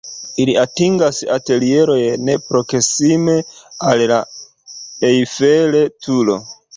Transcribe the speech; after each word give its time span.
Ili 0.43 0.53
atingas 0.59 1.17
atelieron 1.33 2.31
proksime 2.45 3.35
al 3.91 4.01
la 4.13 4.17
Eiffel-Turo. 5.11 6.39